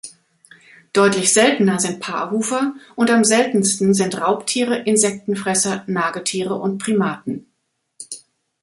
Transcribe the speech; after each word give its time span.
Deutlich 0.93 1.31
seltener 1.31 1.79
sind 1.79 1.99
Paarhufer, 1.99 2.73
und 2.95 3.11
am 3.11 3.23
seltensten 3.23 3.93
sind 3.93 4.19
Raubtiere, 4.19 4.75
Insektenfresser, 4.77 5.83
Nagetiere, 5.85 6.55
und 6.55 6.79
Primaten. 6.79 7.45